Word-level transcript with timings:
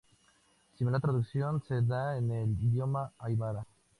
Similar 0.79 0.99
traducción 0.99 1.61
se 1.67 1.83
da 1.83 2.17
en 2.17 2.31
el 2.31 2.49
idioma 2.59 3.11
aymara. 3.19 3.67